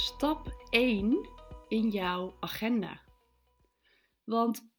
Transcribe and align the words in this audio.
Stap 0.00 0.66
1 0.70 1.28
in 1.68 1.88
jouw 1.88 2.36
agenda. 2.40 3.00
Want 4.24 4.70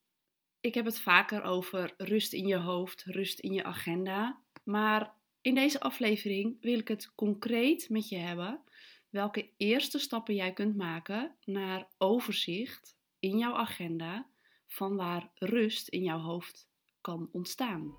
ik 0.62 0.74
heb 0.74 0.86
het 0.86 1.00
vaker 1.00 1.44
over 1.44 1.94
rust 1.98 2.34
in 2.34 2.48
je 2.48 2.56
hoofd, 2.56 3.04
rust 3.04 3.40
in 3.40 3.54
je 3.54 3.64
agenda. 3.64 4.42
Maar 4.64 5.14
in 5.42 5.56
deze 5.56 5.80
aflevering 5.80 6.58
wil 6.62 6.80
ik 6.80 6.88
het 6.88 7.16
concreet 7.16 7.90
met 7.90 8.10
je 8.10 8.18
hebben 8.18 8.64
welke 9.10 9.50
eerste 9.58 10.00
stappen 10.00 10.36
jij 10.36 10.54
kunt 10.54 10.76
maken 10.76 11.36
naar 11.46 11.88
overzicht 11.98 12.98
in 13.20 13.38
jouw 13.38 13.54
agenda 13.54 14.28
van 14.68 14.96
waar 14.96 15.32
rust 15.36 15.88
in 15.88 16.04
jouw 16.04 16.20
hoofd 16.20 16.70
kan 17.02 17.30
ontstaan. 17.32 17.96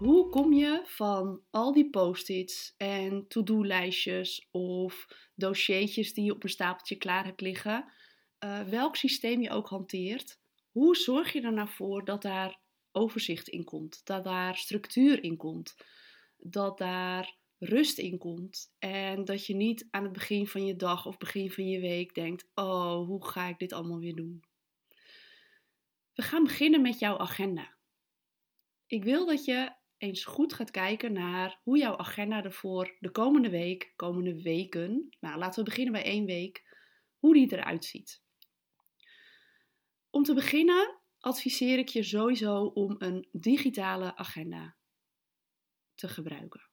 Hoe 0.00 0.28
kom 0.28 0.52
je 0.52 0.82
van 0.84 1.42
al 1.50 1.72
die 1.72 1.90
post-its 1.90 2.74
en 2.76 3.28
to-do-lijstjes 3.28 4.48
of 4.50 5.06
dossiertjes 5.34 6.14
die 6.14 6.24
je 6.24 6.34
op 6.34 6.42
een 6.42 6.48
stapeltje 6.48 6.96
klaar 6.96 7.24
hebt 7.24 7.40
liggen, 7.40 7.92
uh, 8.44 8.62
welk 8.62 8.96
systeem 8.96 9.40
je 9.40 9.50
ook 9.50 9.68
hanteert, 9.68 10.40
hoe 10.70 10.96
zorg 10.96 11.32
je 11.32 11.40
er 11.40 11.52
nou 11.52 11.68
voor 11.68 12.04
dat 12.04 12.22
daar 12.22 12.60
overzicht 12.92 13.48
in 13.48 13.64
komt, 13.64 14.00
dat 14.04 14.24
daar 14.24 14.56
structuur 14.56 15.22
in 15.22 15.36
komt, 15.36 15.76
dat 16.36 16.78
daar 16.78 17.36
rust 17.58 17.98
in 17.98 18.18
komt 18.18 18.74
en 18.78 19.24
dat 19.24 19.46
je 19.46 19.54
niet 19.54 19.88
aan 19.90 20.02
het 20.02 20.12
begin 20.12 20.46
van 20.46 20.66
je 20.66 20.76
dag 20.76 21.06
of 21.06 21.18
begin 21.18 21.50
van 21.50 21.68
je 21.68 21.80
week 21.80 22.14
denkt: 22.14 22.50
"Oh, 22.54 23.06
hoe 23.06 23.26
ga 23.26 23.48
ik 23.48 23.58
dit 23.58 23.72
allemaal 23.72 23.98
weer 23.98 24.16
doen?" 24.16 24.44
We 26.14 26.22
gaan 26.22 26.44
beginnen 26.44 26.82
met 26.82 26.98
jouw 26.98 27.18
agenda. 27.18 27.78
Ik 28.86 29.04
wil 29.04 29.26
dat 29.26 29.44
je 29.44 29.78
eens 30.00 30.24
goed 30.24 30.52
gaat 30.52 30.70
kijken 30.70 31.12
naar 31.12 31.60
hoe 31.62 31.78
jouw 31.78 31.96
agenda 31.96 32.44
er 32.44 32.52
voor 32.52 32.96
de 32.98 33.10
komende 33.10 33.50
week, 33.50 33.92
komende 33.96 34.42
weken, 34.42 35.16
nou 35.20 35.38
laten 35.38 35.58
we 35.58 35.70
beginnen 35.70 35.92
bij 35.92 36.04
één 36.04 36.24
week, 36.24 36.64
hoe 37.18 37.34
die 37.34 37.52
eruit 37.52 37.84
ziet. 37.84 38.22
Om 40.10 40.22
te 40.22 40.34
beginnen 40.34 40.98
adviseer 41.18 41.78
ik 41.78 41.88
je 41.88 42.02
sowieso 42.02 42.62
om 42.64 42.96
een 42.98 43.28
digitale 43.32 44.16
agenda 44.16 44.76
te 45.94 46.08
gebruiken. 46.08 46.68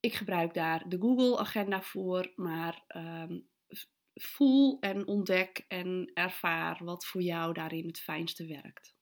Ik 0.00 0.14
gebruik 0.14 0.54
daar 0.54 0.88
de 0.88 0.98
Google 0.98 1.38
Agenda 1.38 1.82
voor, 1.82 2.32
maar 2.36 2.84
um, 2.96 3.48
voel 4.14 4.80
en 4.80 5.06
ontdek 5.06 5.64
en 5.68 6.10
ervaar 6.14 6.84
wat 6.84 7.06
voor 7.06 7.22
jou 7.22 7.52
daarin 7.52 7.86
het 7.86 8.00
fijnste 8.00 8.46
werkt. 8.46 8.93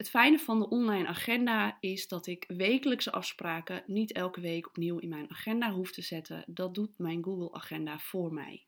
Het 0.00 0.10
fijne 0.10 0.38
van 0.38 0.58
de 0.58 0.68
online 0.68 1.06
agenda 1.06 1.76
is 1.80 2.08
dat 2.08 2.26
ik 2.26 2.44
wekelijkse 2.48 3.12
afspraken 3.12 3.82
niet 3.86 4.12
elke 4.12 4.40
week 4.40 4.66
opnieuw 4.66 4.98
in 4.98 5.08
mijn 5.08 5.30
agenda 5.30 5.72
hoef 5.72 5.92
te 5.92 6.02
zetten. 6.02 6.44
Dat 6.46 6.74
doet 6.74 6.98
mijn 6.98 7.24
Google 7.24 7.52
Agenda 7.52 7.98
voor 7.98 8.32
mij. 8.32 8.66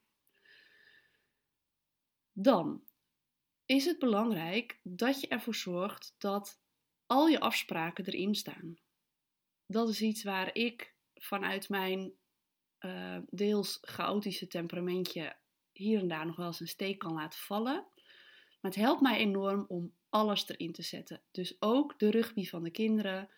Dan 2.31 2.83
is 3.65 3.85
het 3.85 3.99
belangrijk 3.99 4.79
dat 4.83 5.21
je 5.21 5.27
ervoor 5.27 5.55
zorgt 5.55 6.15
dat 6.17 6.61
al 7.05 7.27
je 7.27 7.39
afspraken 7.39 8.05
erin 8.05 8.35
staan. 8.35 8.79
Dat 9.65 9.89
is 9.89 10.01
iets 10.01 10.23
waar 10.23 10.55
ik 10.55 10.95
vanuit 11.13 11.69
mijn 11.69 12.13
uh, 12.79 13.17
deels 13.29 13.77
chaotische 13.81 14.47
temperamentje 14.47 15.35
hier 15.71 15.99
en 15.99 16.07
daar 16.07 16.25
nog 16.25 16.35
wel 16.35 16.47
eens 16.47 16.59
een 16.59 16.67
steek 16.67 16.99
kan 16.99 17.13
laten 17.13 17.39
vallen. 17.39 17.85
Maar 18.61 18.71
het 18.71 18.75
helpt 18.75 19.01
mij 19.01 19.17
enorm 19.17 19.65
om 19.67 19.93
alles 20.13 20.47
erin 20.47 20.71
te 20.71 20.81
zetten. 20.81 21.21
Dus 21.31 21.55
ook 21.59 21.99
de 21.99 22.09
rugby 22.09 22.45
van 22.45 22.63
de 22.63 22.71
kinderen, 22.71 23.29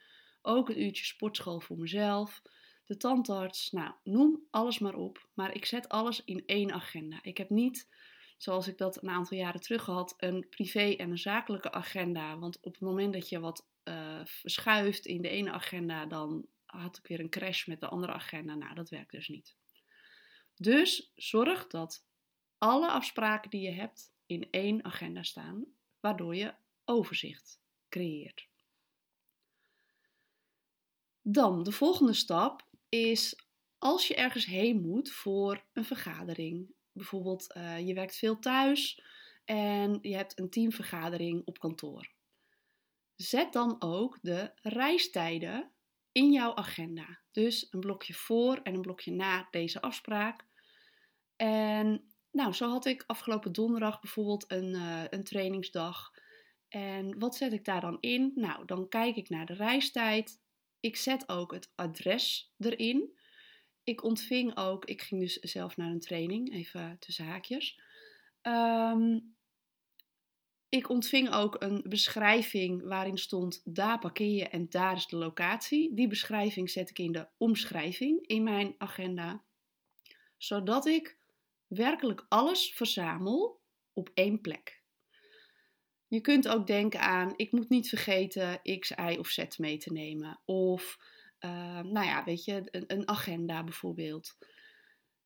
ook 0.41 0.67
het 0.67 0.77
uurtje 0.77 1.05
sportschool 1.05 1.59
voor 1.59 1.77
mezelf, 1.77 2.41
de 2.85 2.97
tandarts, 2.97 3.71
nou, 3.71 3.93
noem 4.03 4.47
alles 4.49 4.79
maar 4.79 4.95
op. 4.95 5.29
Maar 5.33 5.53
ik 5.53 5.65
zet 5.65 5.89
alles 5.89 6.23
in 6.23 6.43
één 6.45 6.71
agenda. 6.71 7.19
Ik 7.21 7.37
heb 7.37 7.49
niet, 7.49 7.89
zoals 8.37 8.67
ik 8.67 8.77
dat 8.77 9.03
een 9.03 9.09
aantal 9.09 9.37
jaren 9.37 9.61
terug 9.61 9.85
had, 9.85 10.13
een 10.17 10.47
privé 10.49 10.95
en 10.95 11.11
een 11.11 11.17
zakelijke 11.17 11.71
agenda. 11.71 12.37
Want 12.37 12.59
op 12.61 12.73
het 12.73 12.81
moment 12.81 13.13
dat 13.13 13.29
je 13.29 13.39
wat 13.39 13.67
uh, 13.83 14.21
verschuift 14.23 15.05
in 15.05 15.21
de 15.21 15.29
ene 15.29 15.51
agenda, 15.51 16.05
dan 16.05 16.47
had 16.65 16.97
ik 16.97 17.07
weer 17.07 17.19
een 17.19 17.29
crash 17.29 17.65
met 17.65 17.79
de 17.79 17.87
andere 17.87 18.13
agenda. 18.13 18.55
Nou, 18.55 18.75
dat 18.75 18.89
werkt 18.89 19.11
dus 19.11 19.27
niet. 19.27 19.55
Dus 20.55 21.11
zorg 21.15 21.67
dat 21.67 22.05
alle 22.57 22.91
afspraken 22.91 23.49
die 23.49 23.61
je 23.61 23.71
hebt 23.71 24.13
in 24.25 24.47
één 24.51 24.85
agenda 24.85 25.23
staan, 25.23 25.65
waardoor 25.99 26.35
je 26.35 26.53
overzicht 26.85 27.59
creëert. 27.89 28.47
Dan 31.21 31.63
de 31.63 31.71
volgende 31.71 32.13
stap 32.13 32.67
is 32.89 33.35
als 33.77 34.07
je 34.07 34.15
ergens 34.15 34.45
heen 34.45 34.81
moet 34.81 35.11
voor 35.11 35.65
een 35.73 35.85
vergadering. 35.85 36.73
Bijvoorbeeld 36.91 37.55
uh, 37.57 37.87
je 37.87 37.93
werkt 37.93 38.15
veel 38.15 38.39
thuis 38.39 39.01
en 39.45 39.99
je 40.01 40.15
hebt 40.15 40.39
een 40.39 40.49
teamvergadering 40.49 41.41
op 41.45 41.59
kantoor. 41.59 42.09
Zet 43.15 43.53
dan 43.53 43.75
ook 43.81 44.17
de 44.21 44.51
reistijden 44.61 45.71
in 46.11 46.31
jouw 46.31 46.55
agenda. 46.55 47.19
Dus 47.31 47.67
een 47.69 47.79
blokje 47.79 48.13
voor 48.13 48.59
en 48.63 48.73
een 48.73 48.81
blokje 48.81 49.11
na 49.11 49.47
deze 49.51 49.81
afspraak. 49.81 50.45
En 51.35 52.13
nou, 52.31 52.53
zo 52.53 52.69
had 52.69 52.85
ik 52.85 53.03
afgelopen 53.07 53.51
donderdag 53.51 54.01
bijvoorbeeld 54.01 54.51
een, 54.51 54.73
uh, 54.73 55.03
een 55.09 55.23
trainingsdag. 55.23 56.11
En 56.75 57.19
wat 57.19 57.35
zet 57.35 57.53
ik 57.53 57.65
daar 57.65 57.81
dan 57.81 57.97
in? 57.99 58.31
Nou, 58.35 58.65
dan 58.65 58.89
kijk 58.89 59.15
ik 59.15 59.29
naar 59.29 59.45
de 59.45 59.53
reistijd. 59.53 60.41
Ik 60.79 60.95
zet 60.95 61.29
ook 61.29 61.53
het 61.53 61.71
adres 61.75 62.53
erin. 62.57 63.17
Ik 63.83 64.03
ontving 64.03 64.57
ook, 64.57 64.85
ik 64.85 65.01
ging 65.01 65.21
dus 65.21 65.33
zelf 65.33 65.77
naar 65.77 65.89
een 65.89 65.99
training, 65.99 66.53
even 66.53 66.97
tussen 66.99 67.25
haakjes. 67.25 67.79
Um, 68.41 69.35
ik 70.69 70.89
ontving 70.89 71.33
ook 71.33 71.61
een 71.61 71.85
beschrijving 71.87 72.83
waarin 72.83 73.17
stond 73.17 73.61
daar 73.63 73.99
parkeer 73.99 74.35
je 74.35 74.47
en 74.47 74.69
daar 74.69 74.95
is 74.95 75.07
de 75.07 75.17
locatie. 75.17 75.93
Die 75.93 76.07
beschrijving 76.07 76.69
zet 76.69 76.89
ik 76.89 76.99
in 76.99 77.11
de 77.11 77.27
omschrijving 77.37 78.27
in 78.27 78.43
mijn 78.43 78.75
agenda, 78.77 79.43
zodat 80.37 80.85
ik 80.85 81.17
werkelijk 81.67 82.25
alles 82.29 82.73
verzamel 82.73 83.61
op 83.93 84.09
één 84.13 84.41
plek. 84.41 84.74
Je 86.15 86.21
kunt 86.21 86.47
ook 86.47 86.67
denken 86.67 86.99
aan, 86.99 87.33
ik 87.35 87.51
moet 87.51 87.69
niet 87.69 87.89
vergeten 87.89 88.61
X, 88.79 88.89
Y 88.89 89.15
of 89.19 89.27
Z 89.27 89.57
mee 89.57 89.77
te 89.77 89.91
nemen. 89.91 90.39
Of, 90.45 90.97
uh, 91.39 91.79
nou 91.79 92.05
ja, 92.05 92.23
weet 92.23 92.45
je, 92.45 92.63
een, 92.87 93.07
agenda 93.07 93.63
bijvoorbeeld. 93.63 94.37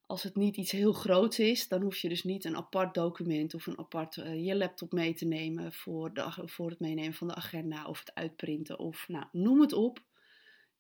Als 0.06 0.24
het 0.24 0.36
niet 0.36 0.58
iets 0.58 0.72
heel 0.72 0.94
groots 0.94 1.40
is, 1.40 1.68
dan 1.68 1.82
hoef 1.82 1.98
je 1.98 2.10
dus 2.10 2.24
niet 2.24 2.46
een 2.46 2.56
apart 2.56 2.94
document 2.94 3.54
of 3.54 3.68
een 3.68 3.80
apart 3.80 4.16
uh, 4.16 4.46
je 4.46 4.56
laptop 4.56 4.92
mee 4.92 5.14
te 5.14 5.26
nemen 5.26 5.74
voor, 5.74 6.14
de, 6.14 6.32
voor 6.46 6.70
het 6.70 6.80
meenemen 6.80 7.14
van 7.14 7.28
de 7.28 7.36
agenda 7.36 7.86
of 7.86 8.00
het 8.00 8.14
uitprinten 8.14 8.80
of 8.80 9.08
nou, 9.08 9.26
noem 9.32 9.62
het 9.62 9.74
op. 9.74 10.04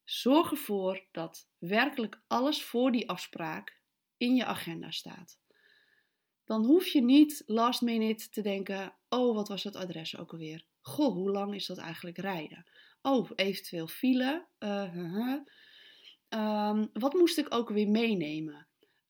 Zorg 0.03 0.52
ervoor 0.52 1.06
dat 1.12 1.47
werkelijk 1.58 2.22
alles 2.28 2.64
voor 2.64 2.91
die 2.91 3.09
afspraak 3.09 3.80
in 4.18 4.36
je 4.36 4.46
agenda 4.46 4.91
staat 4.91 5.40
dan 6.49 6.65
hoef 6.65 6.87
je 6.87 7.01
niet 7.01 7.43
last 7.45 7.81
minute 7.81 8.29
te 8.29 8.41
denken: 8.41 8.93
oh, 9.09 9.35
wat 9.35 9.47
was 9.47 9.63
dat 9.63 9.75
adres 9.75 10.17
ook 10.17 10.31
alweer? 10.31 10.65
Goh, 10.81 11.13
hoe 11.13 11.31
lang 11.31 11.55
is 11.55 11.65
dat 11.65 11.77
eigenlijk 11.77 12.17
rijden? 12.17 12.65
Oh, 13.01 13.29
eventueel 13.35 13.87
file. 13.87 14.45
Uh, 14.59 15.35
um, 16.29 16.89
wat 16.93 17.13
moest 17.13 17.37
ik 17.37 17.53
ook 17.53 17.69
weer 17.69 17.89
meenemen? 17.89 18.67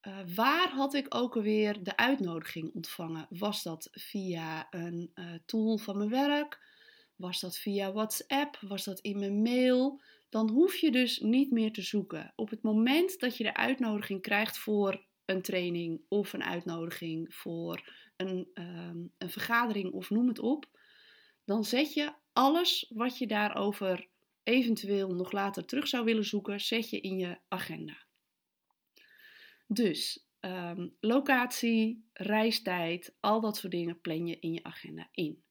Uh, 0.08 0.18
waar 0.36 0.70
had 0.70 0.94
ik 0.94 1.16
ook 1.16 1.36
alweer 1.36 1.84
de 1.84 1.98
uitnodiging 1.98 2.74
ontvangen? 2.74 3.28
Was 3.30 3.64
dat 3.64 3.88
via 3.92 4.68
een 4.70 5.12
uh, 5.16 5.26
tool 5.46 5.78
van 5.78 5.98
mijn 5.98 6.10
werk? 6.10 6.60
Was 7.16 7.40
dat 7.40 7.58
via 7.58 7.92
WhatsApp? 7.92 8.60
Was 8.62 8.84
dat 8.84 9.00
in 9.00 9.20
mijn 9.20 9.42
mail? 9.42 10.02
Dan 10.30 10.50
hoef 10.50 10.76
je 10.76 10.92
dus 10.92 11.20
niet 11.20 11.52
meer 11.52 11.72
te 11.72 11.82
zoeken. 11.82 12.34
Op 12.36 12.50
het 12.50 12.62
moment 12.62 13.20
dat 13.20 13.38
je 13.38 13.44
de 13.44 13.56
uitnodiging 13.56 14.22
krijgt 14.22 14.58
voor 14.58 15.08
een 15.30 15.42
training 15.42 16.02
of 16.08 16.34
een 16.34 16.44
uitnodiging 16.44 17.36
voor 17.36 17.94
een, 18.16 18.50
um, 18.54 19.14
een 19.18 19.30
vergadering 19.30 19.94
of 19.94 20.10
noem 20.10 20.28
het 20.28 20.40
op, 20.40 20.80
dan 21.46 21.64
zet 21.64 21.94
je 21.94 22.14
alles 22.34 22.92
wat 22.96 23.18
je 23.18 23.28
daarover 23.28 24.08
eventueel 24.44 25.16
nog 25.16 25.32
later 25.32 25.66
terug 25.66 25.88
zou 25.88 26.06
willen 26.06 26.26
zoeken, 26.26 26.60
zet 26.60 26.90
je 26.90 27.00
in 27.00 27.18
je 27.18 27.40
agenda. 27.48 27.98
Dus 29.68 30.28
um, 30.40 30.96
locatie, 31.00 32.10
reistijd, 32.14 33.16
al 33.20 33.42
dat 33.42 33.58
soort 33.58 33.72
dingen 33.72 34.02
plan 34.02 34.28
je 34.28 34.40
in 34.40 34.54
je 34.54 34.64
agenda 34.64 35.08
in. 35.12 35.44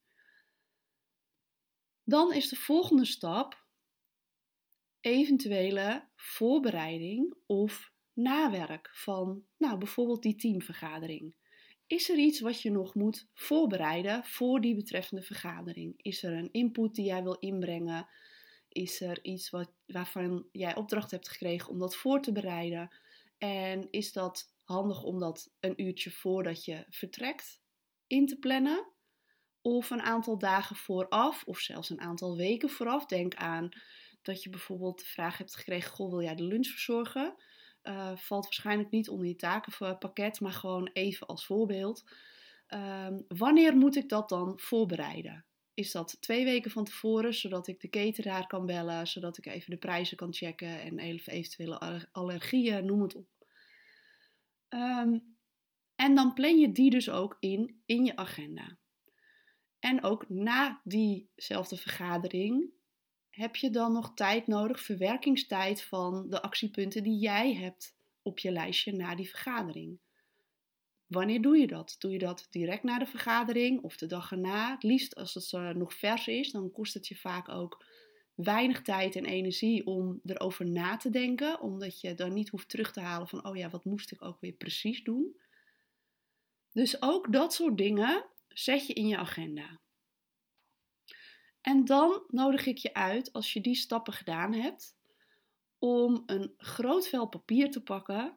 Dan 2.05 2.33
is 2.33 2.49
de 2.49 2.57
volgende 2.57 3.05
stap 3.05 3.67
eventuele 5.01 6.09
voorbereiding 6.17 7.35
of 7.47 7.93
nawerk 8.19 8.91
van, 8.93 9.45
nou 9.57 9.79
bijvoorbeeld 9.79 10.23
die 10.23 10.37
teamvergadering. 10.37 11.35
Is 11.87 12.11
er 12.11 12.17
iets 12.17 12.41
wat 12.41 12.63
je 12.63 12.71
nog 12.71 12.95
moet 12.95 13.29
voorbereiden 13.35 14.25
voor 14.25 14.61
die 14.61 14.75
betreffende 14.75 15.23
vergadering? 15.23 15.95
Is 15.97 16.23
er 16.23 16.33
een 16.33 16.53
input 16.53 16.95
die 16.95 17.05
jij 17.05 17.23
wil 17.23 17.39
inbrengen? 17.39 18.09
Is 18.69 19.01
er 19.01 19.25
iets 19.25 19.51
wat, 19.51 19.73
waarvan 19.87 20.49
jij 20.53 20.77
opdracht 20.77 21.11
hebt 21.11 21.29
gekregen 21.29 21.71
om 21.71 21.79
dat 21.79 21.97
voor 21.97 22.21
te 22.21 22.33
bereiden? 22.33 22.97
En 23.39 23.91
is 23.91 24.13
dat 24.13 24.55
handig 24.63 25.03
om 25.03 25.19
dat 25.19 25.51
een 25.61 25.83
uurtje 25.83 26.11
voordat 26.11 26.65
je 26.65 26.85
vertrekt 26.89 27.61
in 28.07 28.27
te 28.27 28.39
plannen? 28.39 28.93
Of 29.61 29.91
een 29.91 30.03
aantal 30.03 30.39
dagen 30.39 30.77
vooraf, 30.77 31.45
of 31.45 31.59
zelfs 31.59 31.91
een 31.91 32.01
aantal 32.01 32.37
weken 32.37 32.71
vooraf. 32.71 33.07
Denk 33.07 33.35
aan 33.35 33.69
dat 34.23 34.43
je 34.43 34.51
bijvoorbeeld 34.51 34.99
de 34.99 35.07
vraag 35.07 35.39
hebt 35.39 35.57
gekregen: 35.57 35.91
Goh, 35.91 36.11
wil 36.11 36.23
jij 36.23 36.35
de 36.35 36.45
lunch 36.45 36.67
verzorgen? 36.67 37.37
Uh, 37.83 38.17
valt 38.17 38.45
waarschijnlijk 38.45 38.91
niet 38.91 39.09
onder 39.09 39.27
je 39.27 39.37
takenpakket, 39.37 40.41
maar 40.41 40.53
gewoon 40.53 40.91
even 40.93 41.27
als 41.27 41.47
voorbeeld. 41.47 42.05
Um, 42.75 43.25
wanneer 43.29 43.77
moet 43.77 43.97
ik 43.97 44.09
dat 44.09 44.29
dan 44.29 44.59
voorbereiden? 44.59 45.45
Is 45.75 45.93
dat 45.93 46.17
twee 46.21 46.45
weken 46.45 46.71
van 46.71 46.85
tevoren, 46.85 47.35
zodat 47.35 47.67
ik 47.67 47.81
de 47.81 47.89
cateraar 47.89 48.47
kan 48.47 48.67
bellen, 48.67 49.07
zodat 49.07 49.39
ik 49.39 49.47
even 49.47 49.71
de 49.71 49.77
prijzen 49.77 50.17
kan 50.17 50.35
checken 50.35 50.81
en 50.81 50.99
even 50.99 51.33
eventuele 51.33 52.09
allergieën, 52.13 52.85
noem 52.85 53.03
het 53.03 53.15
op. 53.15 53.29
Um, 54.69 55.37
en 55.95 56.15
dan 56.15 56.35
plan 56.35 56.59
je 56.59 56.73
die 56.73 56.91
dus 56.91 57.11
ook 57.11 57.37
in 57.41 57.83
in 57.87 58.05
je 58.05 58.17
agenda. 58.17 58.77
En 59.79 60.03
ook 60.03 60.29
na 60.29 60.81
diezelfde 60.85 61.77
vergadering 61.77 62.71
heb 63.31 63.57
je 63.57 63.71
dan 63.71 63.93
nog 63.93 64.15
tijd 64.15 64.47
nodig, 64.47 64.81
verwerkingstijd 64.81 65.83
van 65.83 66.31
de 66.31 66.43
actiepunten 66.43 67.03
die 67.03 67.19
jij 67.19 67.55
hebt 67.55 67.97
op 68.23 68.39
je 68.39 68.51
lijstje 68.51 68.93
na 68.93 69.15
die 69.15 69.29
vergadering. 69.29 69.99
Wanneer 71.07 71.43
doe 71.43 71.57
je 71.57 71.67
dat? 71.67 71.97
Doe 71.99 72.11
je 72.13 72.19
dat 72.19 72.47
direct 72.51 72.83
na 72.83 72.99
de 72.99 73.07
vergadering 73.07 73.83
of 73.83 73.97
de 73.97 74.07
dag 74.07 74.31
erna? 74.31 74.71
Het 74.71 74.83
liefst 74.83 75.15
als 75.15 75.35
het 75.35 75.53
uh, 75.53 75.71
nog 75.71 75.95
vers 75.95 76.29
is, 76.29 76.51
dan 76.51 76.71
kost 76.71 76.95
het 76.95 77.07
je 77.07 77.17
vaak 77.17 77.49
ook 77.49 77.85
weinig 78.35 78.83
tijd 78.83 79.17
en 79.17 79.25
energie 79.25 79.87
om 79.87 80.21
erover 80.25 80.71
na 80.71 80.97
te 80.97 81.11
denken, 81.11 81.61
omdat 81.61 82.01
je 82.01 82.15
dan 82.15 82.33
niet 82.33 82.49
hoeft 82.49 82.69
terug 82.69 82.93
te 82.93 83.01
halen 83.01 83.29
van, 83.29 83.47
oh 83.47 83.57
ja, 83.57 83.71
wat 83.71 83.85
moest 83.85 84.13
ik 84.13 84.23
ook 84.23 84.41
weer 84.41 84.53
precies 84.53 85.03
doen? 85.03 85.37
Dus 86.73 87.03
ook 87.03 87.33
dat 87.33 87.55
soort 87.55 87.79
dingen 87.79 88.25
zet 88.49 88.87
je 88.87 88.93
in 88.93 89.07
je 89.07 89.17
agenda. 89.17 89.81
En 91.61 91.85
dan 91.85 92.25
nodig 92.29 92.67
ik 92.67 92.79
je 92.79 92.95
uit, 92.95 93.33
als 93.33 93.53
je 93.53 93.61
die 93.61 93.75
stappen 93.75 94.13
gedaan 94.13 94.53
hebt, 94.53 94.97
om 95.79 96.23
een 96.27 96.55
groot 96.57 97.09
vel 97.09 97.29
papier 97.29 97.71
te 97.71 97.83
pakken 97.83 98.35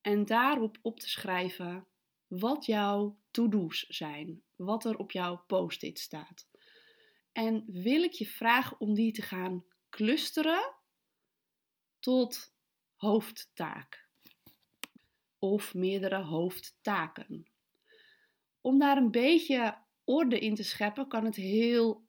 en 0.00 0.24
daarop 0.24 0.78
op 0.82 1.00
te 1.00 1.08
schrijven 1.08 1.86
wat 2.26 2.66
jouw 2.66 3.18
to-do's 3.30 3.86
zijn, 3.88 4.42
wat 4.56 4.84
er 4.84 4.96
op 4.96 5.10
jouw 5.10 5.44
post-it 5.46 5.98
staat. 5.98 6.48
En 7.32 7.64
wil 7.66 8.02
ik 8.02 8.12
je 8.12 8.26
vragen 8.26 8.80
om 8.80 8.94
die 8.94 9.12
te 9.12 9.22
gaan 9.22 9.64
clusteren 9.90 10.74
tot 11.98 12.54
hoofdtaak 12.96 14.08
of 15.38 15.74
meerdere 15.74 16.22
hoofdtaken. 16.22 17.50
Om 18.60 18.78
daar 18.78 18.96
een 18.96 19.10
beetje 19.10 19.78
orde 20.04 20.38
in 20.38 20.54
te 20.54 20.62
scheppen, 20.62 21.08
kan 21.08 21.24
het 21.24 21.36
heel 21.36 22.05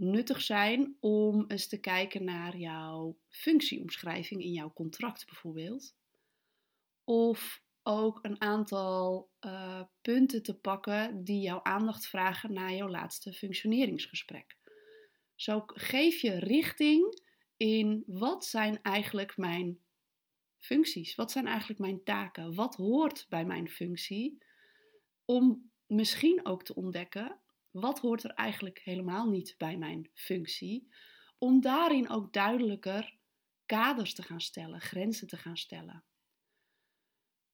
nuttig 0.00 0.40
zijn 0.40 0.96
om 1.00 1.44
eens 1.48 1.68
te 1.68 1.80
kijken 1.80 2.24
naar 2.24 2.56
jouw 2.56 3.18
functieomschrijving 3.28 4.42
in 4.42 4.52
jouw 4.52 4.72
contract 4.72 5.26
bijvoorbeeld. 5.26 5.94
Of 7.04 7.62
ook 7.82 8.18
een 8.22 8.40
aantal 8.40 9.30
uh, 9.40 9.82
punten 10.00 10.42
te 10.42 10.54
pakken 10.54 11.24
die 11.24 11.40
jouw 11.40 11.62
aandacht 11.62 12.06
vragen 12.06 12.52
na 12.52 12.72
jouw 12.72 12.88
laatste 12.88 13.32
functioneringsgesprek. 13.32 14.56
Zo 15.34 15.62
geef 15.66 16.20
je 16.20 16.38
richting 16.38 17.22
in 17.56 18.02
wat 18.06 18.44
zijn 18.44 18.82
eigenlijk 18.82 19.36
mijn 19.36 19.78
functies? 20.58 21.14
Wat 21.14 21.30
zijn 21.30 21.46
eigenlijk 21.46 21.80
mijn 21.80 22.04
taken? 22.04 22.54
Wat 22.54 22.74
hoort 22.74 23.26
bij 23.28 23.44
mijn 23.44 23.68
functie? 23.68 24.44
Om 25.24 25.70
misschien 25.86 26.46
ook 26.46 26.64
te 26.64 26.74
ontdekken 26.74 27.39
wat 27.70 27.98
hoort 27.98 28.24
er 28.24 28.30
eigenlijk 28.30 28.80
helemaal 28.84 29.28
niet 29.28 29.54
bij 29.58 29.76
mijn 29.76 30.10
functie, 30.14 30.88
om 31.38 31.60
daarin 31.60 32.10
ook 32.10 32.32
duidelijker 32.32 33.18
kaders 33.66 34.14
te 34.14 34.22
gaan 34.22 34.40
stellen, 34.40 34.80
grenzen 34.80 35.26
te 35.26 35.36
gaan 35.36 35.56
stellen. 35.56 36.04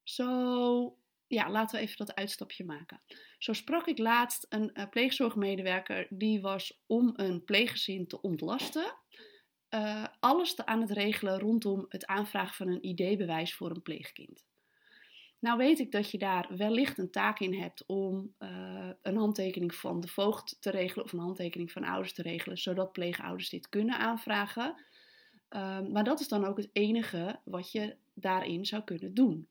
Zo, 0.02 0.98
ja, 1.26 1.50
laten 1.50 1.78
we 1.78 1.84
even 1.84 1.96
dat 1.96 2.14
uitstapje 2.14 2.64
maken. 2.64 3.02
Zo 3.38 3.52
sprak 3.52 3.86
ik 3.86 3.98
laatst 3.98 4.46
een 4.48 4.70
uh, 4.74 4.88
pleegzorgmedewerker 4.88 6.06
die 6.10 6.40
was 6.40 6.82
om 6.86 7.12
een 7.16 7.44
pleeggezin 7.44 8.06
te 8.06 8.20
ontlasten. 8.20 8.94
Uh, 9.70 10.06
alles 10.20 10.54
te 10.54 10.66
aan 10.66 10.80
het 10.80 10.90
regelen 10.90 11.38
rondom 11.38 11.84
het 11.88 12.06
aanvragen 12.06 12.54
van 12.54 12.68
een 12.68 12.84
ID-bewijs 12.84 13.54
voor 13.54 13.70
een 13.70 13.82
pleegkind. 13.82 14.44
Nou 15.46 15.58
weet 15.58 15.78
ik 15.78 15.92
dat 15.92 16.10
je 16.10 16.18
daar 16.18 16.48
wellicht 16.56 16.98
een 16.98 17.10
taak 17.10 17.40
in 17.40 17.54
hebt 17.54 17.86
om 17.86 18.34
uh, 18.38 18.90
een 19.02 19.16
handtekening 19.16 19.74
van 19.74 20.00
de 20.00 20.08
voogd 20.08 20.56
te 20.60 20.70
regelen 20.70 21.04
of 21.04 21.12
een 21.12 21.18
handtekening 21.18 21.72
van 21.72 21.84
ouders 21.84 22.12
te 22.12 22.22
regelen, 22.22 22.58
zodat 22.58 22.92
pleegouders 22.92 23.48
dit 23.48 23.68
kunnen 23.68 23.98
aanvragen. 23.98 24.74
Uh, 25.50 25.80
maar 25.80 26.04
dat 26.04 26.20
is 26.20 26.28
dan 26.28 26.44
ook 26.44 26.56
het 26.56 26.68
enige 26.72 27.40
wat 27.44 27.72
je 27.72 27.96
daarin 28.14 28.64
zou 28.64 28.82
kunnen 28.82 29.14
doen. 29.14 29.48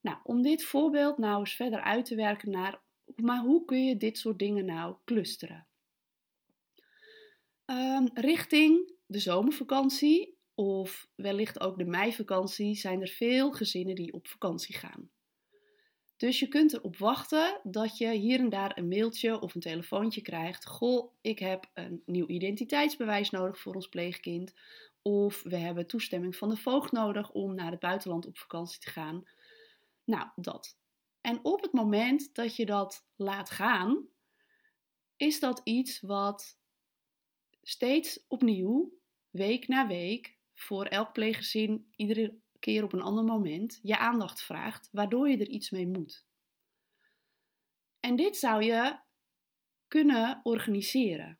Nou, 0.00 0.18
om 0.22 0.42
dit 0.42 0.64
voorbeeld 0.64 1.18
nou 1.18 1.38
eens 1.38 1.54
verder 1.54 1.80
uit 1.80 2.04
te 2.04 2.14
werken 2.14 2.50
naar, 2.50 2.80
maar 3.16 3.40
hoe 3.40 3.64
kun 3.64 3.84
je 3.84 3.96
dit 3.96 4.18
soort 4.18 4.38
dingen 4.38 4.64
nou 4.64 4.96
clusteren? 5.04 5.66
Um, 7.66 8.10
richting 8.14 8.92
de 9.06 9.18
zomervakantie 9.18 10.37
of 10.58 11.08
wellicht 11.14 11.60
ook 11.60 11.78
de 11.78 11.84
meivakantie 11.84 12.74
zijn 12.74 13.00
er 13.00 13.08
veel 13.08 13.52
gezinnen 13.52 13.94
die 13.94 14.12
op 14.12 14.28
vakantie 14.28 14.76
gaan. 14.76 15.10
Dus 16.16 16.38
je 16.38 16.48
kunt 16.48 16.72
erop 16.72 16.96
wachten 16.96 17.60
dat 17.62 17.98
je 17.98 18.10
hier 18.10 18.38
en 18.38 18.48
daar 18.48 18.78
een 18.78 18.88
mailtje 18.88 19.40
of 19.40 19.54
een 19.54 19.60
telefoontje 19.60 20.20
krijgt. 20.20 20.66
Goh, 20.66 21.12
ik 21.20 21.38
heb 21.38 21.70
een 21.74 22.02
nieuw 22.06 22.26
identiteitsbewijs 22.26 23.30
nodig 23.30 23.58
voor 23.58 23.74
ons 23.74 23.88
pleegkind. 23.88 24.54
Of 25.02 25.42
we 25.42 25.56
hebben 25.56 25.86
toestemming 25.86 26.36
van 26.36 26.48
de 26.48 26.56
voogd 26.56 26.92
nodig 26.92 27.30
om 27.30 27.54
naar 27.54 27.70
het 27.70 27.80
buitenland 27.80 28.26
op 28.26 28.38
vakantie 28.38 28.80
te 28.80 28.90
gaan. 28.90 29.28
Nou, 30.04 30.28
dat. 30.36 30.78
En 31.20 31.44
op 31.44 31.62
het 31.62 31.72
moment 31.72 32.34
dat 32.34 32.56
je 32.56 32.66
dat 32.66 33.06
laat 33.16 33.50
gaan, 33.50 34.08
is 35.16 35.40
dat 35.40 35.60
iets 35.64 36.00
wat 36.00 36.58
steeds 37.62 38.24
opnieuw, 38.28 38.92
week 39.30 39.68
na 39.68 39.86
week, 39.86 40.37
voor 40.58 40.84
elk 40.84 41.12
pleeggezin 41.12 41.92
iedere 41.96 42.38
keer 42.58 42.84
op 42.84 42.92
een 42.92 43.02
ander 43.02 43.24
moment 43.24 43.78
je 43.82 43.98
aandacht 43.98 44.42
vraagt, 44.42 44.88
waardoor 44.92 45.28
je 45.28 45.36
er 45.36 45.48
iets 45.48 45.70
mee 45.70 45.86
moet. 45.86 46.26
En 48.00 48.16
dit 48.16 48.36
zou 48.36 48.62
je 48.62 48.98
kunnen 49.88 50.40
organiseren 50.42 51.38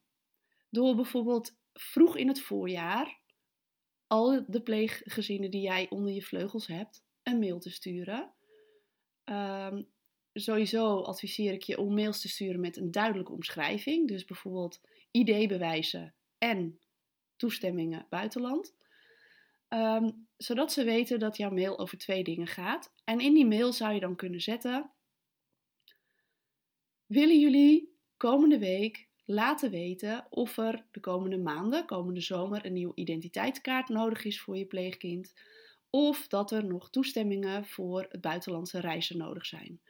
door 0.71 0.95
bijvoorbeeld 0.95 1.57
vroeg 1.73 2.17
in 2.17 2.29
het 2.29 2.41
voorjaar 2.41 3.21
al 4.07 4.45
de 4.47 4.63
pleeggezinnen 4.63 5.51
die 5.51 5.61
jij 5.61 5.91
onder 5.91 6.13
je 6.13 6.23
vleugels 6.23 6.67
hebt 6.67 7.05
een 7.23 7.39
mail 7.39 7.59
te 7.59 7.71
sturen. 7.71 8.33
Um, 9.25 9.89
sowieso 10.33 11.01
adviseer 11.01 11.53
ik 11.53 11.63
je 11.63 11.79
om 11.79 11.95
mails 11.95 12.21
te 12.21 12.29
sturen 12.29 12.61
met 12.61 12.77
een 12.77 12.91
duidelijke 12.91 13.33
omschrijving. 13.33 14.09
Dus 14.09 14.25
bijvoorbeeld 14.25 14.81
ID-bewijzen 15.11 16.15
en 16.39 16.81
toestemmingen 17.37 18.07
buitenland. 18.09 18.77
Ehm, 19.69 20.11
zodat 20.37 20.73
ze 20.73 20.85
weten 20.85 21.19
dat 21.19 21.37
jouw 21.37 21.51
mail 21.51 21.79
over 21.79 21.99
twee 21.99 22.25
dingen 22.25 22.47
gaat. 22.47 22.93
En 23.05 23.21
in 23.21 23.35
die 23.35 23.47
mail 23.47 23.73
zou 23.73 23.95
je 23.95 24.01
dan 24.01 24.17
kunnen 24.17 24.41
zetten: 24.41 24.91
Willen 27.07 27.39
jullie 27.39 27.97
komende 28.17 28.59
week 28.59 29.09
laten 29.25 29.71
weten 29.71 30.27
of 30.31 30.57
er 30.57 30.87
de 30.91 31.01
komende 31.01 31.39
maanden, 31.39 31.87
komende 31.87 32.21
zomer, 32.21 32.67
een 32.67 32.73
nieuwe 32.73 32.95
identiteitskaart 32.95 33.89
nodig 33.89 34.25
is 34.25 34.41
voor 34.41 34.57
je 34.57 34.67
pleegkind? 34.67 35.35
Of 35.91 36.27
dat 36.27 36.51
er 36.51 36.65
nog 36.65 36.91
toestemmingen 36.91 37.65
voor 37.65 38.07
het 38.09 38.21
buitenlandse 38.21 38.81
reizen 38.81 39.19
nodig 39.19 39.47
zijn. 39.47 39.81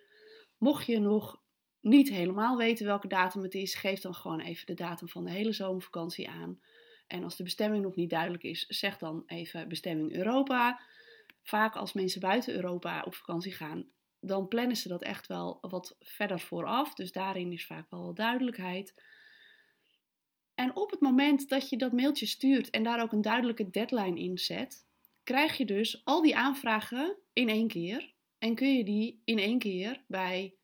Mocht 0.57 0.87
je 0.87 0.99
nog 0.99 1.43
niet 1.81 2.09
helemaal 2.09 2.57
weten 2.57 2.87
welke 2.87 3.09
datum 3.09 3.43
het 3.43 3.55
is, 3.55 3.75
geef 3.75 4.01
dan 4.01 4.15
gewoon 4.15 4.41
even 4.41 4.67
de 4.67 4.75
datum 4.75 5.09
van 5.09 5.25
de 5.25 5.31
hele 5.31 5.53
zomervakantie 5.53 6.29
aan. 6.29 6.61
En 7.09 7.25
als 7.25 7.37
de 7.37 7.43
bestemming 7.43 7.83
nog 7.83 7.95
niet 7.95 8.11
duidelijk 8.11 8.43
is, 8.43 8.67
zeg 8.67 8.99
dan 8.99 9.23
even 9.27 9.69
bestemming 9.69 10.15
Europa. 10.15 10.81
Vaak 11.43 11.77
als 11.77 11.93
mensen 11.93 12.21
buiten 12.21 12.55
Europa 12.55 13.03
op 13.03 13.15
vakantie 13.15 13.53
gaan, 13.53 13.87
dan 14.21 14.49
plannen 14.49 14.77
ze 14.77 14.89
dat 14.89 15.03
echt 15.03 15.27
wel 15.27 15.59
wat 15.61 15.97
verder 16.01 16.41
vooraf. 16.41 16.95
Dus 16.95 17.13
daarin 17.13 17.53
is 17.53 17.67
vaak 17.67 17.91
wel 17.91 18.15
duidelijkheid. 18.15 18.95
En 20.55 20.77
op 20.77 20.91
het 20.91 21.01
moment 21.01 21.49
dat 21.49 21.69
je 21.69 21.77
dat 21.77 21.93
mailtje 21.93 22.27
stuurt 22.27 22.71
en 22.71 22.83
daar 22.83 23.03
ook 23.03 23.13
een 23.13 23.23
duidelijke 23.23 23.71
deadline 23.71 24.21
in 24.21 24.39
zet, 24.39 24.87
krijg 25.23 25.57
je 25.57 25.65
dus 25.65 26.05
al 26.05 26.23
die 26.23 26.37
aanvragen 26.37 27.17
in 27.33 27.49
één 27.49 27.69
keer. 27.69 28.13
En 28.39 28.55
kun 28.55 28.77
je 28.77 28.85
die 28.85 29.23
in 29.25 29.39
één 29.39 29.59
keer 29.59 30.03
bij, 30.07 30.55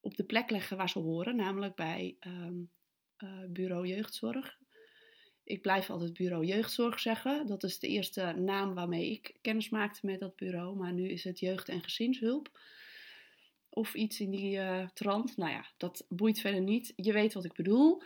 op 0.00 0.16
de 0.16 0.24
plek 0.24 0.50
leggen 0.50 0.76
waar 0.76 0.88
ze 0.88 0.98
horen, 0.98 1.36
namelijk 1.36 1.74
bij 1.74 2.16
um, 2.26 2.70
uh, 3.18 3.30
Bureau 3.48 3.86
Jeugdzorg 3.86 4.58
ik 5.46 5.62
blijf 5.62 5.90
altijd 5.90 6.12
bureau 6.12 6.44
jeugdzorg 6.44 7.00
zeggen. 7.00 7.46
Dat 7.46 7.62
is 7.62 7.78
de 7.78 7.88
eerste 7.88 8.32
naam 8.36 8.74
waarmee 8.74 9.10
ik 9.10 9.34
kennis 9.40 9.68
maakte 9.68 10.06
met 10.06 10.20
dat 10.20 10.36
bureau. 10.36 10.76
Maar 10.76 10.92
nu 10.92 11.08
is 11.08 11.24
het 11.24 11.40
jeugd- 11.40 11.68
en 11.68 11.82
gezinshulp. 11.82 12.60
Of 13.68 13.94
iets 13.94 14.20
in 14.20 14.30
die 14.30 14.56
uh, 14.56 14.88
trant. 14.94 15.36
Nou 15.36 15.50
ja, 15.50 15.66
dat 15.76 16.06
boeit 16.08 16.40
verder 16.40 16.60
niet. 16.60 16.92
Je 16.96 17.12
weet 17.12 17.32
wat 17.32 17.44
ik 17.44 17.52
bedoel. 17.52 18.02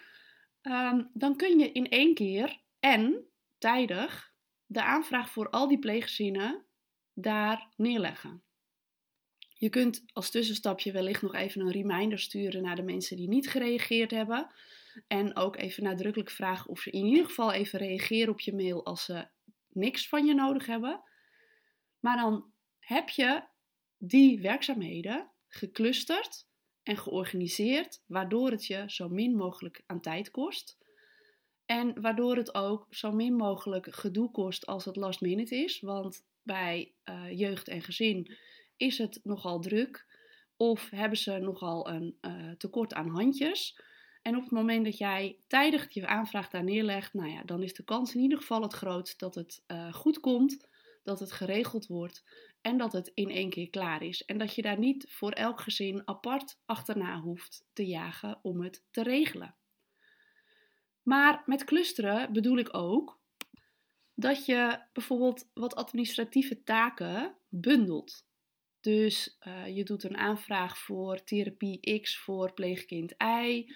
Ehm, 0.62 1.02
dan 1.12 1.36
kun 1.36 1.58
je 1.58 1.72
in 1.72 1.88
één 1.88 2.14
keer 2.14 2.58
en 2.80 3.24
tijdig 3.58 4.32
de 4.66 4.82
aanvraag 4.82 5.30
voor 5.30 5.50
al 5.50 5.68
die 5.68 5.78
pleeggezinnen 5.78 6.64
daar 7.14 7.68
neerleggen. 7.76 8.42
Je 9.54 9.68
kunt 9.68 10.04
als 10.12 10.30
tussenstapje 10.30 10.92
wellicht 10.92 11.22
nog 11.22 11.34
even 11.34 11.60
een 11.60 11.72
reminder 11.72 12.18
sturen 12.18 12.62
naar 12.62 12.76
de 12.76 12.82
mensen 12.82 13.16
die 13.16 13.28
niet 13.28 13.50
gereageerd 13.50 14.10
hebben. 14.10 14.50
En 15.06 15.36
ook 15.36 15.56
even 15.56 15.82
nadrukkelijk 15.82 16.30
vragen 16.30 16.70
of 16.70 16.80
ze 16.80 16.90
in 16.90 17.04
ieder 17.04 17.24
geval 17.24 17.52
even 17.52 17.78
reageren 17.78 18.32
op 18.32 18.40
je 18.40 18.54
mail 18.54 18.84
als 18.84 19.04
ze 19.04 19.28
niks 19.68 20.08
van 20.08 20.26
je 20.26 20.34
nodig 20.34 20.66
hebben. 20.66 21.02
Maar 22.00 22.16
dan 22.16 22.52
heb 22.78 23.08
je 23.08 23.42
die 23.98 24.40
werkzaamheden 24.40 25.30
geclusterd 25.48 26.48
en 26.82 26.96
georganiseerd, 26.96 28.02
waardoor 28.06 28.50
het 28.50 28.66
je 28.66 28.84
zo 28.86 29.08
min 29.08 29.36
mogelijk 29.36 29.82
aan 29.86 30.00
tijd 30.00 30.30
kost. 30.30 30.78
En 31.66 32.00
waardoor 32.00 32.36
het 32.36 32.54
ook 32.54 32.86
zo 32.90 33.12
min 33.12 33.34
mogelijk 33.34 33.94
gedoe 33.94 34.30
kost 34.30 34.66
als 34.66 34.84
het 34.84 34.96
last 34.96 35.20
minute 35.20 35.56
is. 35.56 35.80
Want 35.80 36.24
bij 36.42 36.94
uh, 37.04 37.38
jeugd 37.38 37.68
en 37.68 37.82
gezin 37.82 38.36
is 38.76 38.98
het 38.98 39.20
nogal 39.22 39.60
druk. 39.60 40.06
Of 40.56 40.90
hebben 40.90 41.18
ze 41.18 41.38
nogal 41.38 41.88
een 41.88 42.18
uh, 42.20 42.50
tekort 42.50 42.94
aan 42.94 43.08
handjes. 43.08 43.80
En 44.22 44.36
op 44.36 44.42
het 44.42 44.50
moment 44.50 44.84
dat 44.84 44.98
jij 44.98 45.38
tijdig 45.46 45.94
je 45.94 46.06
aanvraag 46.06 46.48
daar 46.48 46.64
neerlegt, 46.64 47.14
nou 47.14 47.30
ja, 47.30 47.42
dan 47.42 47.62
is 47.62 47.74
de 47.74 47.84
kans 47.84 48.14
in 48.14 48.20
ieder 48.20 48.38
geval 48.38 48.62
het 48.62 48.72
grootst 48.72 49.18
dat 49.18 49.34
het 49.34 49.64
uh, 49.66 49.92
goed 49.92 50.20
komt, 50.20 50.68
dat 51.02 51.20
het 51.20 51.32
geregeld 51.32 51.86
wordt 51.86 52.24
en 52.60 52.76
dat 52.76 52.92
het 52.92 53.10
in 53.14 53.30
één 53.30 53.50
keer 53.50 53.70
klaar 53.70 54.02
is. 54.02 54.24
En 54.24 54.38
dat 54.38 54.54
je 54.54 54.62
daar 54.62 54.78
niet 54.78 55.06
voor 55.08 55.32
elk 55.32 55.60
gezin 55.60 56.02
apart 56.04 56.58
achterna 56.66 57.20
hoeft 57.20 57.66
te 57.72 57.86
jagen 57.86 58.38
om 58.42 58.62
het 58.62 58.84
te 58.90 59.02
regelen. 59.02 59.54
Maar 61.02 61.42
met 61.46 61.64
clusteren 61.64 62.32
bedoel 62.32 62.58
ik 62.58 62.74
ook 62.76 63.20
dat 64.14 64.46
je 64.46 64.80
bijvoorbeeld 64.92 65.50
wat 65.54 65.74
administratieve 65.74 66.62
taken 66.62 67.36
bundelt. 67.48 68.28
Dus 68.80 69.38
uh, 69.46 69.76
je 69.76 69.84
doet 69.84 70.02
een 70.02 70.16
aanvraag 70.16 70.78
voor 70.78 71.24
therapie 71.24 72.00
X 72.00 72.18
voor 72.18 72.52
pleegkind 72.52 73.14
Y. 73.18 73.66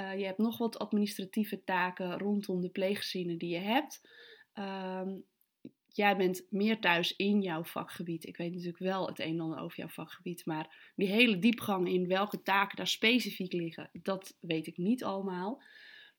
Uh, 0.00 0.18
je 0.18 0.24
hebt 0.24 0.38
nog 0.38 0.58
wat 0.58 0.78
administratieve 0.78 1.64
taken 1.64 2.18
rondom 2.18 2.60
de 2.60 2.70
pleeggezinnen 2.70 3.38
die 3.38 3.50
je 3.50 3.58
hebt. 3.58 4.08
Uh, 4.54 5.08
jij 5.88 6.16
bent 6.16 6.46
meer 6.50 6.80
thuis 6.80 7.16
in 7.16 7.40
jouw 7.40 7.64
vakgebied. 7.64 8.26
Ik 8.26 8.36
weet 8.36 8.50
natuurlijk 8.50 8.78
wel 8.78 9.06
het 9.06 9.18
een 9.18 9.34
en 9.34 9.40
ander 9.40 9.58
over 9.58 9.76
jouw 9.76 9.88
vakgebied, 9.88 10.46
maar 10.46 10.92
die 10.96 11.08
hele 11.08 11.38
diepgang 11.38 11.88
in 11.88 12.06
welke 12.06 12.42
taken 12.42 12.76
daar 12.76 12.86
specifiek 12.86 13.52
liggen, 13.52 13.90
dat 13.92 14.36
weet 14.40 14.66
ik 14.66 14.76
niet 14.76 15.04
allemaal. 15.04 15.62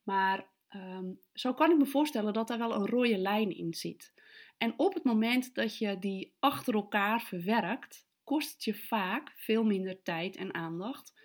Maar 0.04 0.50
um, 0.76 1.20
zo 1.34 1.54
kan 1.54 1.72
ik 1.72 1.78
me 1.78 1.86
voorstellen 1.86 2.34
dat 2.34 2.48
daar 2.48 2.58
wel 2.58 2.76
een 2.76 2.88
rode 2.88 3.18
lijn 3.18 3.58
in 3.58 3.74
zit. 3.74 4.14
En 4.58 4.74
op 4.78 4.94
het 4.94 5.04
moment 5.04 5.56
dat 5.56 5.78
je 5.78 6.00
die 6.00 6.36
achter 6.40 6.74
elkaar 6.74 7.22
verwerkt, 7.22 8.08
kost 8.24 8.54
het 8.54 8.64
je 8.64 8.74
vaak 8.74 9.34
veel 9.36 9.64
minder 9.64 10.02
tijd 10.02 10.36
en 10.36 10.54
aandacht. 10.54 11.20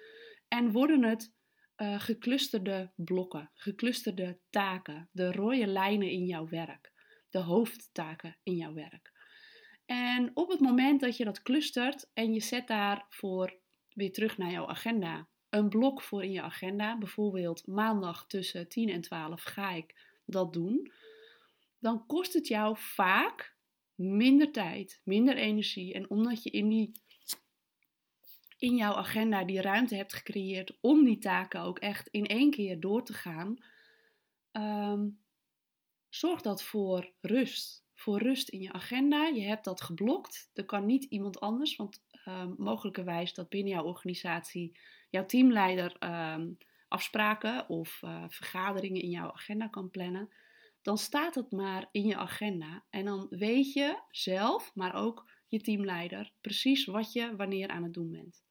En 0.49 0.73
worden 0.73 1.03
het 1.05 1.36
uh, 1.77 2.01
geclusterde 2.01 2.91
blokken, 2.95 3.51
geclusterde 3.55 4.39
taken, 4.51 5.09
de 5.13 5.33
rode 5.33 5.67
lijnen 5.67 6.11
in 6.11 6.25
jouw 6.25 6.49
werk, 6.49 6.93
de 7.31 7.39
hoofdtaken 7.39 8.37
in 8.43 8.57
jouw 8.57 8.75
werk. 8.75 9.13
En 9.87 10.31
op 10.35 10.49
het 10.49 10.61
moment 10.61 11.01
dat 11.01 11.17
je 11.17 11.25
dat 11.25 11.43
clustert 11.43 12.11
en 12.15 12.33
je 12.33 12.41
zet 12.41 12.67
daarvoor 12.67 13.59
weer 13.89 14.13
terug 14.13 14.39
naar 14.39 14.51
jouw 14.51 14.67
agenda, 14.67 15.29
een 15.49 15.69
blok 15.69 16.03
voor 16.03 16.25
in 16.25 16.33
je 16.33 16.43
agenda, 16.43 16.99
bijvoorbeeld 16.99 17.67
maandag 17.67 18.27
tussen 18.27 18.69
10 18.69 18.89
en 18.89 19.01
12 19.01 19.43
ga 19.43 19.71
ik 19.71 20.19
dat 20.25 20.53
doen, 20.53 20.93
dan 21.79 22.07
kost 22.07 22.33
het 22.33 22.49
jou 22.49 22.77
vaak 22.79 23.57
minder 23.95 24.53
tijd, 24.53 25.01
minder 25.05 25.37
energie. 25.37 25.95
En 25.95 26.11
omdat 26.11 26.43
je 26.43 26.51
in, 26.51 26.69
die, 26.69 27.01
in 28.59 28.77
jouw 28.77 28.95
agenda 28.95 29.45
die 29.45 29.61
ruimte 29.61 29.95
hebt 29.95 30.15
gecreëerd 30.15 30.79
om 30.81 31.05
die 31.05 31.19
taken 31.19 31.61
ook 31.61 31.79
echt 31.79 32.09
in 32.09 32.27
één 32.27 32.51
keer 32.51 32.81
door 32.81 33.05
te 33.05 33.13
gaan, 33.13 33.57
um, 34.53 35.21
zorgt 36.09 36.45
dat 36.45 36.63
voor 36.63 37.13
rust. 37.21 37.85
Voor 37.95 38.19
rust 38.19 38.49
in 38.49 38.61
je 38.61 38.73
agenda. 38.73 39.27
Je 39.27 39.43
hebt 39.43 39.65
dat 39.65 39.81
geblokt. 39.81 40.51
Er 40.55 40.65
kan 40.65 40.87
niet 40.87 41.05
iemand 41.05 41.41
anders, 41.41 41.77
want 41.77 42.03
um, 42.29 42.55
mogelijkerwijs 42.59 43.35
dat 43.35 43.49
binnen 43.49 43.73
jouw 43.73 43.85
organisatie 43.85 44.79
jouw 45.11 45.27
teamleider 45.27 45.97
um, 46.01 46.57
afspraken 46.89 47.69
of 47.69 48.03
uh, 48.05 48.25
vergaderingen 48.29 49.03
in 49.03 49.11
jouw 49.11 49.33
agenda 49.33 49.69
kan 49.69 49.91
plannen 49.91 50.31
dan 50.87 50.99
staat 50.99 51.35
het 51.35 51.51
maar 51.51 51.89
in 51.93 52.07
je 52.07 52.17
agenda. 52.17 52.85
En 52.91 53.05
dan 53.05 53.27
weet 53.31 53.73
je 53.73 54.03
zelf, 54.11 54.75
maar 54.75 54.95
ook 54.95 55.31
je 55.47 55.61
teamleider, 55.61 56.33
precies 56.41 56.85
wat 56.85 57.13
je 57.13 57.37
wanneer 57.37 57.69
aan 57.69 57.83
het 57.83 57.95
doen 57.95 58.11
bent. 58.11 58.46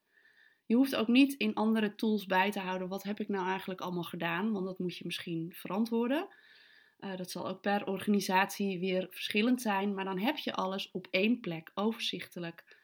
Je 0.65 0.75
hoeft 0.75 0.95
ook 0.95 1.07
niet 1.07 1.34
in 1.34 1.53
andere 1.53 1.95
tools 1.95 2.25
bij 2.25 2.51
te 2.51 2.60
houden 2.60 2.88
wat 2.88 3.03
heb 3.03 3.19
ik 3.19 3.27
nou 3.27 3.48
eigenlijk 3.48 3.81
allemaal 3.81 4.03
gedaan, 4.03 4.51
want 4.51 4.65
dat 4.65 4.79
moet 4.79 4.98
je 4.98 5.05
misschien 5.05 5.53
verantwoorden. 5.55 6.27
Uh, 7.00 7.15
dat 7.15 7.31
zal 7.31 7.48
ook 7.48 7.62
per 7.62 7.88
organisatie 7.88 8.79
weer 8.79 9.07
verschillend 9.10 9.62
zijn, 9.62 9.93
maar 9.93 10.05
dan 10.05 10.19
heb 10.19 10.38
je 10.38 10.53
alles 10.53 10.91
op 10.91 11.07
één 11.12 11.39
plek, 11.39 11.72
overzichtelijk. 11.74 12.77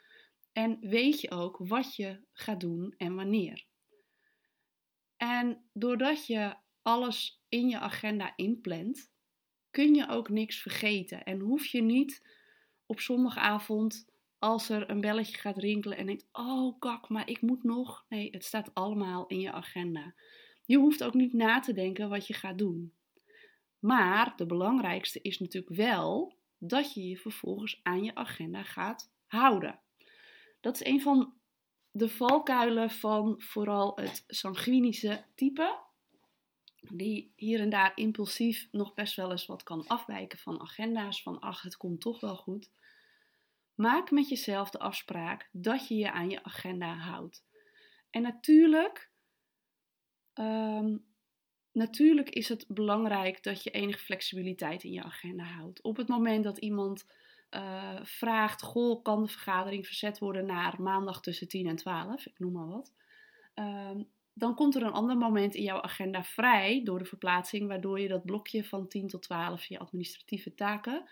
En 0.51 0.77
weet 0.79 1.21
je 1.21 1.31
ook 1.31 1.57
wat 1.57 1.95
je 1.95 2.19
gaat 2.33 2.59
doen 2.59 2.93
en 2.97 3.15
wanneer. 3.15 3.65
En 5.17 5.69
doordat 5.73 6.25
je 6.27 6.55
alles 6.81 7.43
in 7.49 7.69
je 7.69 7.79
agenda 7.79 8.33
inplant, 8.35 9.11
kun 9.71 9.95
je 9.95 10.09
ook 10.09 10.29
niks 10.29 10.61
vergeten. 10.61 11.23
En 11.23 11.39
hoef 11.39 11.65
je 11.65 11.81
niet 11.81 12.27
op 12.85 12.99
zondagavond, 12.99 14.10
als 14.41 14.69
er 14.69 14.89
een 14.89 15.01
belletje 15.01 15.37
gaat 15.37 15.57
rinkelen 15.57 15.97
en 15.97 16.05
denkt: 16.05 16.27
Oh, 16.31 16.79
kak, 16.79 17.09
maar 17.09 17.29
ik 17.29 17.41
moet 17.41 17.63
nog. 17.63 18.05
Nee, 18.09 18.29
het 18.31 18.45
staat 18.45 18.73
allemaal 18.73 19.27
in 19.27 19.39
je 19.39 19.51
agenda. 19.51 20.13
Je 20.65 20.77
hoeft 20.77 21.03
ook 21.03 21.13
niet 21.13 21.33
na 21.33 21.59
te 21.59 21.73
denken 21.73 22.09
wat 22.09 22.27
je 22.27 22.33
gaat 22.33 22.57
doen. 22.57 22.93
Maar 23.79 24.33
de 24.35 24.45
belangrijkste 24.45 25.19
is 25.21 25.39
natuurlijk 25.39 25.75
wel 25.75 26.35
dat 26.57 26.93
je 26.93 27.07
je 27.07 27.17
vervolgens 27.17 27.79
aan 27.83 28.03
je 28.03 28.15
agenda 28.15 28.63
gaat 28.63 29.11
houden. 29.25 29.79
Dat 30.59 30.75
is 30.75 30.85
een 30.85 31.01
van 31.01 31.33
de 31.91 32.09
valkuilen 32.09 32.89
van 32.89 33.41
vooral 33.41 33.95
het 33.95 34.23
sanguinische 34.27 35.25
type 35.35 35.79
die 36.79 37.33
hier 37.35 37.59
en 37.59 37.69
daar 37.69 37.91
impulsief 37.95 38.67
nog 38.71 38.93
best 38.93 39.15
wel 39.15 39.31
eens 39.31 39.45
wat 39.45 39.63
kan 39.63 39.87
afwijken 39.87 40.39
van 40.39 40.61
agenda's, 40.61 41.21
van 41.21 41.39
ach, 41.39 41.61
het 41.61 41.77
komt 41.77 42.01
toch 42.01 42.19
wel 42.19 42.35
goed. 42.35 42.69
Maak 43.81 44.11
met 44.11 44.29
jezelf 44.29 44.69
de 44.69 44.79
afspraak 44.79 45.49
dat 45.51 45.87
je 45.87 45.95
je 45.95 46.11
aan 46.11 46.29
je 46.29 46.43
agenda 46.43 46.93
houdt. 46.93 47.43
En 48.09 48.21
natuurlijk, 48.21 49.11
um, 50.33 51.05
natuurlijk 51.71 52.29
is 52.29 52.49
het 52.49 52.65
belangrijk 52.67 53.43
dat 53.43 53.63
je 53.63 53.71
enige 53.71 53.99
flexibiliteit 53.99 54.83
in 54.83 54.91
je 54.91 55.03
agenda 55.03 55.43
houdt. 55.43 55.81
Op 55.81 55.97
het 55.97 56.07
moment 56.07 56.43
dat 56.43 56.57
iemand 56.57 57.05
uh, 57.51 57.99
vraagt, 58.03 58.61
goh, 58.61 59.03
kan 59.03 59.23
de 59.23 59.29
vergadering 59.29 59.85
verzet 59.85 60.19
worden 60.19 60.45
naar 60.45 60.81
maandag 60.81 61.21
tussen 61.21 61.47
10 61.47 61.67
en 61.67 61.75
12, 61.75 62.25
ik 62.25 62.39
noem 62.39 62.51
maar 62.51 62.67
wat. 62.67 62.93
Um, 63.55 64.09
dan 64.33 64.55
komt 64.55 64.75
er 64.75 64.83
een 64.83 64.91
ander 64.91 65.17
moment 65.17 65.55
in 65.55 65.63
jouw 65.63 65.81
agenda 65.81 66.23
vrij 66.23 66.83
door 66.83 66.99
de 66.99 67.05
verplaatsing, 67.05 67.67
waardoor 67.67 67.99
je 67.99 68.07
dat 68.07 68.25
blokje 68.25 68.63
van 68.63 68.87
10 68.87 69.07
tot 69.07 69.21
12, 69.21 69.65
je 69.65 69.79
administratieve 69.79 70.53
taken, 70.53 71.09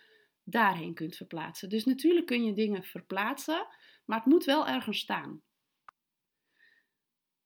daarheen 0.50 0.94
kunt 0.94 1.15
verplaatsen. 1.15 1.70
Dus 1.70 1.86
natuurlijk 1.86 2.25
kun 2.25 2.44
je 2.44 2.53
dingen 2.53 2.84
verplaatsen, 2.84 3.68
maar 4.06 4.18
het 4.18 4.25
moet 4.25 4.46
wel 4.46 4.68
ergens 4.68 5.00
staan. 5.00 5.41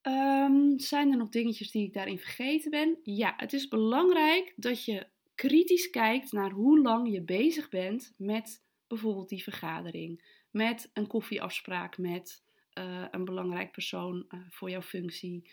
Um, 0.01 0.79
zijn 0.79 1.11
er 1.11 1.17
nog 1.17 1.29
dingetjes 1.29 1.71
die 1.71 1.85
ik 1.85 1.93
daarin 1.93 2.19
vergeten 2.19 2.71
ben? 2.71 2.99
Ja, 3.03 3.33
het 3.37 3.53
is 3.53 3.67
belangrijk 3.67 4.53
dat 4.55 4.85
je 4.85 5.07
kritisch 5.35 5.89
kijkt 5.89 6.31
naar 6.31 6.51
hoe 6.51 6.81
lang 6.81 7.11
je 7.11 7.21
bezig 7.21 7.69
bent 7.69 8.13
met 8.17 8.63
bijvoorbeeld 8.87 9.29
die 9.29 9.43
vergadering, 9.43 10.23
met 10.51 10.89
een 10.93 11.07
koffieafspraak 11.07 11.97
met 11.97 12.43
uh, 12.79 13.05
een 13.11 13.25
belangrijk 13.25 13.71
persoon 13.71 14.25
uh, 14.29 14.39
voor 14.49 14.69
jouw 14.69 14.81
functie. 14.81 15.51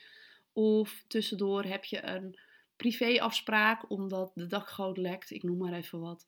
Of 0.53 1.05
tussendoor 1.09 1.65
heb 1.65 1.85
je 1.85 2.03
een 2.03 2.39
privéafspraak 2.77 3.91
omdat 3.91 4.33
de 4.35 4.47
dakgoot 4.47 4.97
lekt, 4.97 5.31
ik 5.31 5.43
noem 5.43 5.59
maar 5.59 5.73
even 5.73 6.01
wat. 6.01 6.27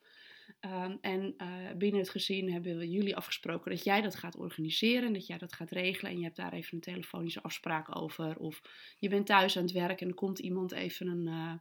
Um, 0.60 0.98
en 1.00 1.34
uh, 1.38 1.76
binnen 1.76 2.00
het 2.00 2.10
gezin 2.10 2.52
hebben 2.52 2.78
we 2.78 2.90
jullie 2.90 3.16
afgesproken 3.16 3.70
dat 3.70 3.84
jij 3.84 4.00
dat 4.00 4.14
gaat 4.14 4.36
organiseren, 4.36 5.12
dat 5.12 5.26
jij 5.26 5.38
dat 5.38 5.52
gaat 5.52 5.70
regelen 5.70 6.10
en 6.10 6.18
je 6.18 6.24
hebt 6.24 6.36
daar 6.36 6.52
even 6.52 6.74
een 6.74 6.80
telefonische 6.80 7.42
afspraak 7.42 7.96
over. 7.96 8.36
Of 8.36 8.60
je 8.98 9.08
bent 9.08 9.26
thuis 9.26 9.56
aan 9.56 9.62
het 9.62 9.72
werk 9.72 10.00
en 10.00 10.08
er 10.08 10.14
komt 10.14 10.38
iemand 10.38 10.72
even 10.72 11.06
een 11.06 11.60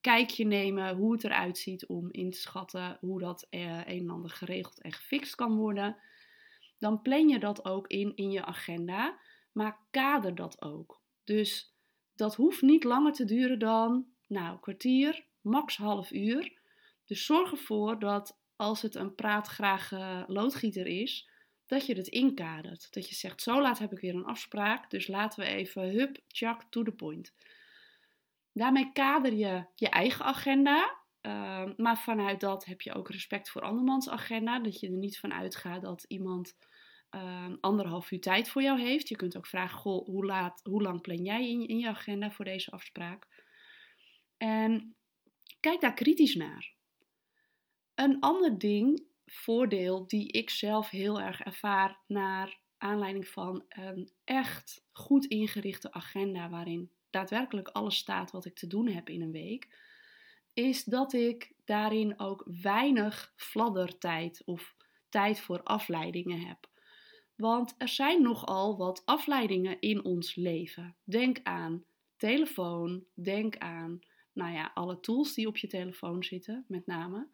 kijkje 0.00 0.44
nemen 0.44 0.96
hoe 0.96 1.12
het 1.12 1.24
eruit 1.24 1.58
ziet 1.58 1.86
om 1.86 2.08
in 2.10 2.30
te 2.30 2.38
schatten 2.38 2.96
hoe 3.00 3.20
dat 3.20 3.46
een 3.50 3.84
en 3.84 4.10
ander 4.10 4.30
geregeld 4.30 4.80
en 4.80 4.92
gefixt 4.92 5.34
kan 5.34 5.56
worden. 5.56 5.96
Dan 6.78 7.02
plan 7.02 7.28
je 7.28 7.38
dat 7.38 7.64
ook 7.64 7.86
in 7.86 8.16
in 8.16 8.30
je 8.30 8.44
agenda, 8.44 9.18
maar 9.52 9.78
kader 9.90 10.34
dat 10.34 10.62
ook. 10.62 11.00
Dus 11.24 11.74
dat 12.14 12.34
hoeft 12.34 12.62
niet 12.62 12.84
langer 12.84 13.12
te 13.12 13.24
duren 13.24 13.58
dan, 13.58 14.06
nou, 14.26 14.60
kwartier, 14.60 15.24
max 15.40 15.76
half 15.76 16.10
uur. 16.10 16.59
Dus 17.10 17.24
zorg 17.24 17.50
ervoor 17.50 17.98
dat 17.98 18.40
als 18.56 18.82
het 18.82 18.94
een 18.94 19.14
praatgrage 19.14 20.24
loodgieter 20.26 20.86
is, 20.86 21.28
dat 21.66 21.86
je 21.86 21.94
het 21.94 22.06
inkadert. 22.06 22.92
Dat 22.92 23.08
je 23.08 23.14
zegt, 23.14 23.42
zo 23.42 23.60
laat 23.60 23.78
heb 23.78 23.92
ik 23.92 23.98
weer 23.98 24.14
een 24.14 24.24
afspraak, 24.24 24.90
dus 24.90 25.06
laten 25.06 25.44
we 25.44 25.46
even, 25.46 25.90
hup, 25.90 26.18
tjak, 26.26 26.64
to 26.68 26.82
the 26.82 26.92
point. 26.92 27.34
Daarmee 28.52 28.92
kader 28.92 29.32
je 29.32 29.64
je 29.74 29.88
eigen 29.88 30.24
agenda, 30.24 30.98
uh, 31.22 31.70
maar 31.76 31.98
vanuit 31.98 32.40
dat 32.40 32.64
heb 32.64 32.80
je 32.80 32.94
ook 32.94 33.10
respect 33.10 33.50
voor 33.50 33.62
andermans 33.62 34.08
agenda. 34.08 34.58
Dat 34.58 34.80
je 34.80 34.86
er 34.86 34.96
niet 34.96 35.18
van 35.18 35.32
uitgaat 35.32 35.82
dat 35.82 36.04
iemand 36.08 36.56
uh, 37.10 37.52
anderhalf 37.60 38.10
uur 38.10 38.20
tijd 38.20 38.48
voor 38.48 38.62
jou 38.62 38.80
heeft. 38.80 39.08
Je 39.08 39.16
kunt 39.16 39.36
ook 39.36 39.46
vragen, 39.46 39.78
goh, 39.78 40.06
hoe, 40.06 40.24
laat, 40.24 40.60
hoe 40.62 40.82
lang 40.82 41.00
plan 41.00 41.22
jij 41.24 41.48
in, 41.48 41.68
in 41.68 41.78
je 41.78 41.88
agenda 41.88 42.30
voor 42.30 42.44
deze 42.44 42.70
afspraak? 42.70 43.26
En 44.36 44.96
kijk 45.60 45.80
daar 45.80 45.94
kritisch 45.94 46.34
naar. 46.34 46.78
Een 48.00 48.20
ander 48.20 48.58
ding, 48.58 49.06
voordeel 49.26 50.06
die 50.06 50.32
ik 50.32 50.50
zelf 50.50 50.90
heel 50.90 51.20
erg 51.20 51.40
ervaar 51.40 51.98
naar 52.06 52.58
aanleiding 52.78 53.28
van 53.28 53.64
een 53.68 54.10
echt 54.24 54.84
goed 54.92 55.24
ingerichte 55.24 55.92
agenda 55.92 56.48
waarin 56.48 56.90
daadwerkelijk 57.10 57.68
alles 57.68 57.96
staat 57.96 58.30
wat 58.30 58.44
ik 58.44 58.54
te 58.54 58.66
doen 58.66 58.88
heb 58.88 59.08
in 59.08 59.22
een 59.22 59.32
week, 59.32 59.68
is 60.52 60.84
dat 60.84 61.12
ik 61.12 61.52
daarin 61.64 62.20
ook 62.20 62.44
weinig 62.62 63.32
fladdertijd 63.36 64.42
of 64.44 64.76
tijd 65.08 65.40
voor 65.40 65.62
afleidingen 65.62 66.40
heb. 66.40 66.68
Want 67.36 67.74
er 67.78 67.88
zijn 67.88 68.22
nogal 68.22 68.76
wat 68.76 69.02
afleidingen 69.04 69.80
in 69.80 70.04
ons 70.04 70.34
leven. 70.34 70.96
Denk 71.04 71.40
aan 71.42 71.84
telefoon, 72.16 73.04
denk 73.14 73.58
aan 73.58 74.00
nou 74.32 74.52
ja, 74.52 74.70
alle 74.74 75.00
tools 75.00 75.34
die 75.34 75.46
op 75.46 75.56
je 75.56 75.66
telefoon 75.66 76.24
zitten, 76.24 76.64
met 76.68 76.86
name. 76.86 77.28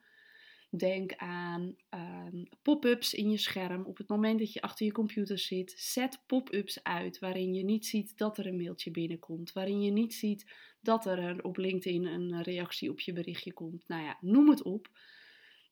Denk 0.77 1.15
aan 1.17 1.77
um, 1.91 2.49
pop-ups 2.63 3.15
in 3.15 3.31
je 3.31 3.39
scherm. 3.39 3.85
Op 3.85 3.99
het 3.99 4.09
moment 4.09 4.39
dat 4.39 4.53
je 4.53 4.61
achter 4.61 4.87
je 4.87 4.93
computer 4.93 5.39
zit, 5.39 5.75
zet 5.77 6.23
pop-ups 6.27 6.83
uit 6.83 7.19
waarin 7.19 7.55
je 7.55 7.65
niet 7.65 7.87
ziet 7.87 8.19
dat 8.19 8.39
er 8.39 8.47
een 8.47 8.57
mailtje 8.57 8.91
binnenkomt. 8.91 9.53
Waarin 9.53 9.83
je 9.83 9.91
niet 9.91 10.15
ziet 10.15 10.53
dat 10.81 11.07
er 11.07 11.45
op 11.45 11.57
LinkedIn 11.57 12.05
een 12.07 12.43
reactie 12.43 12.91
op 12.91 13.01
je 13.01 13.13
berichtje 13.13 13.53
komt. 13.53 13.89
Nou 13.89 14.03
ja, 14.03 14.19
noem 14.21 14.49
het 14.49 14.63
op. 14.63 14.89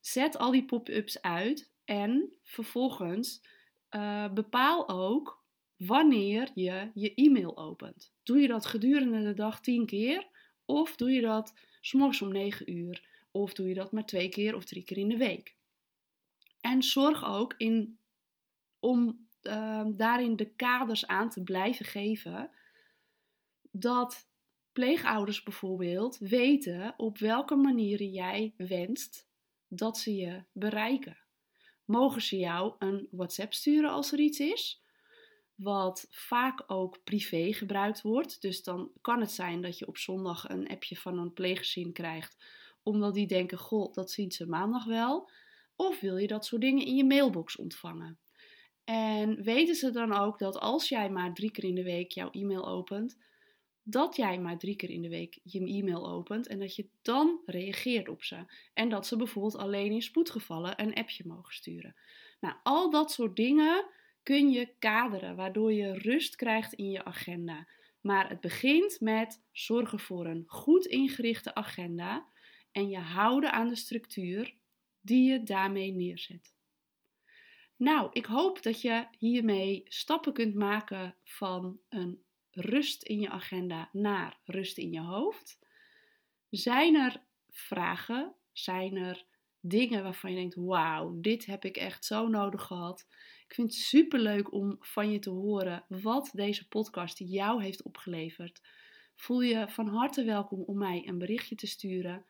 Zet 0.01 0.39
al 0.39 0.51
die 0.51 0.65
pop-ups 0.65 1.23
uit 1.23 1.73
en 1.85 2.37
vervolgens 2.43 3.43
uh, 3.91 4.33
bepaal 4.33 4.89
ook 4.89 5.45
wanneer 5.77 6.51
je 6.55 6.91
je 6.95 7.15
e-mail 7.15 7.57
opent. 7.57 8.13
Doe 8.23 8.39
je 8.39 8.49
dat 8.49 8.67
gedurende 8.67 9.23
de 9.23 9.35
dag 9.35 9.61
tien 9.61 9.87
keer 9.87 10.27
of 10.65 10.97
doe 10.97 11.11
je 11.11 11.21
dat 11.21 11.55
s'morgens 11.81 12.23
om 12.23 12.33
9 12.33 12.73
uur? 12.73 13.13
Of 13.35 13.55
doe 13.55 13.69
je 13.69 13.75
dat 13.75 13.93
maar 13.93 14.07
twee 14.07 14.29
keer 14.29 14.55
of 14.55 14.65
drie 14.65 14.85
keer 14.85 14.99
in 14.99 15.09
de 15.09 15.17
week? 15.17 15.57
En 16.61 16.83
zorg 16.83 17.25
ook 17.25 17.55
in, 17.57 17.99
om 18.79 19.29
uh, 19.43 19.85
daarin 19.97 20.37
de 20.37 20.55
kaders 20.55 21.07
aan 21.07 21.31
te 21.31 21.43
blijven 21.43 21.85
geven 21.85 22.51
dat 23.71 24.29
pleegouders 24.73 25.43
bijvoorbeeld 25.43 26.19
weten 26.19 26.95
op 26.97 27.19
welke 27.19 27.55
manieren 27.55 28.11
jij 28.11 28.55
wenst 28.57 29.29
dat 29.69 29.99
ze 29.99 30.15
je 30.15 30.45
bereiken. 30.53 31.19
Mogen 31.85 32.23
ze 32.23 32.37
jou 32.37 32.75
een 32.79 33.09
WhatsApp 33.11 33.53
sturen 33.55 33.91
als 33.91 34.13
er 34.13 34.19
iets 34.19 34.39
is? 34.39 34.85
wat 35.55 36.07
vaak 36.11 36.65
ook 36.67 37.05
privé 37.05 37.53
gebruikt 37.53 38.03
wordt. 38.03 38.43
Dus 38.43 38.63
dan 38.63 38.91
kan 39.01 39.21
het 39.21 39.31
zijn 39.31 39.61
dat 39.61 39.79
je 39.79 39.87
op 39.87 39.97
zondag 39.97 40.49
een 40.49 40.69
appje 40.69 40.97
van 40.97 41.19
een 41.19 41.33
pleeggezin 41.33 41.93
krijgt, 41.93 42.45
omdat 42.85 43.15
die 43.15 43.27
denken: 43.27 43.59
Goh, 43.59 43.93
dat 43.93 44.11
zien 44.11 44.33
ze 44.33 44.47
maandag 44.47 44.85
wel. 44.85 45.31
Of 45.77 46.01
wil 46.01 46.17
je 46.17 46.27
dat 46.27 46.45
soort 46.45 46.61
dingen 46.61 46.87
in 46.87 46.97
je 46.97 47.05
mailbox 47.05 47.57
ontvangen? 47.57 48.19
En 48.85 49.43
weten 49.43 49.75
ze 49.75 49.91
dan 49.91 50.13
ook 50.13 50.39
dat 50.39 50.59
als 50.59 50.89
jij 50.89 51.11
maar 51.11 51.35
drie 51.35 51.51
keer 51.51 51.65
in 51.65 51.75
de 51.75 51.83
week 51.83 52.13
jouw 52.13 52.31
e-mail 52.31 52.69
opent, 52.69 53.19
dat 53.83 54.17
jij 54.17 54.41
maar 54.41 54.59
drie 54.59 54.77
keer 54.77 54.91
in 54.91 55.03
de 55.03 55.09
week 55.09 55.39
je 55.43 55.61
e-mail 55.61 56.09
opent 56.09 56.47
en 56.47 56.59
dat 56.59 56.77
je 56.77 56.89
dan 57.03 57.41
reageert 57.47 58.09
op 58.09 58.23
ze. 58.23 58.45
En 58.75 58.89
dat 58.89 59.07
ze 59.07 59.17
bijvoorbeeld 59.17 59.57
alleen 59.57 59.93
in 59.93 60.03
spoedgevallen 60.03 60.83
een 60.83 60.95
appje 60.95 61.25
mogen 61.27 61.55
sturen. 61.55 61.97
Nou, 62.41 62.55
al 62.63 62.91
dat 62.91 63.13
soort 63.13 63.37
dingen 63.37 63.87
kun 64.23 64.51
je 64.51 64.75
kaderen, 64.79 65.37
waardoor 65.37 65.73
je 65.73 65.93
rust 65.93 66.37
krijgt 66.37 66.73
in 66.73 66.91
je 66.91 67.05
agenda. 67.05 67.69
Maar 68.01 68.29
het 68.29 68.41
begint 68.41 69.01
met 69.01 69.43
zorgen 69.53 69.99
voor 69.99 70.27
een 70.27 70.45
goed 70.47 70.87
ingerichte 70.87 71.55
agenda 71.55 72.27
en 72.75 72.89
je 72.89 72.99
houden 72.99 73.53
aan 73.53 73.69
de 73.69 73.77
structuur 73.77 74.55
die 75.01 75.31
je 75.31 75.43
daarmee 75.43 75.93
neerzet. 75.93 76.55
Nou, 77.77 78.09
ik 78.13 78.25
hoop 78.25 78.63
dat 78.63 78.81
je 78.81 79.07
hiermee 79.19 79.83
stappen 79.85 80.33
kunt 80.33 80.55
maken 80.55 81.17
van 81.25 81.81
een 81.89 82.23
rust 82.51 83.03
in 83.03 83.21
je 83.21 83.31
agenda 83.31 83.89
naar 83.93 84.41
rust 84.45 84.79
in 84.79 84.93
je 84.93 85.01
hoofd. 85.01 85.59
Zijn 86.51 86.95
er 86.95 87.23
vragen? 87.51 88.35
Zijn 88.53 88.97
er 88.97 89.25
dingen 89.61 90.03
waarvan 90.03 90.31
je 90.31 90.37
denkt: 90.37 90.55
wauw, 90.55 91.21
dit 91.21 91.47
heb 91.47 91.65
ik 91.65 91.77
echt 91.77 92.05
zo 92.05 92.29
nodig 92.29 92.63
gehad? 92.63 93.07
Ik 93.47 93.55
vind 93.55 93.73
het 93.73 93.81
super 93.81 94.19
leuk 94.19 94.53
om 94.53 94.77
van 94.81 95.11
je 95.11 95.19
te 95.19 95.31
horen 95.31 95.85
wat 95.89 96.31
deze 96.33 96.69
podcast 96.69 97.19
jou 97.19 97.63
heeft 97.63 97.83
opgeleverd. 97.83 98.61
Voel 99.17 99.41
je 99.41 99.69
van 99.69 99.89
harte 99.89 100.25
welkom 100.25 100.63
om 100.63 100.79
mij 100.79 101.03
een 101.07 101.19
berichtje 101.19 101.55
te 101.55 101.67
sturen. 101.67 102.27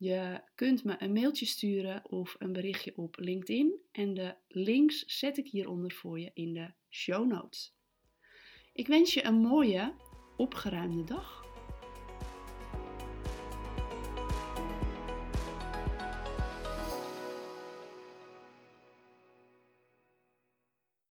Je 0.00 0.40
kunt 0.54 0.84
me 0.84 0.94
een 0.98 1.12
mailtje 1.12 1.46
sturen 1.46 2.10
of 2.10 2.36
een 2.38 2.52
berichtje 2.52 2.96
op 2.96 3.16
LinkedIn. 3.18 3.80
En 3.92 4.14
de 4.14 4.34
links 4.48 5.18
zet 5.18 5.38
ik 5.38 5.46
hieronder 5.46 5.92
voor 5.92 6.20
je 6.20 6.30
in 6.34 6.54
de 6.54 6.72
show 6.90 7.26
notes. 7.26 7.74
Ik 8.72 8.86
wens 8.86 9.14
je 9.14 9.24
een 9.24 9.40
mooie, 9.40 9.94
opgeruimde 10.36 11.04
dag. 11.04 11.39